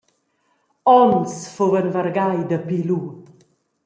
[0.99, 3.01] Onns fuvan vargai dapi lu.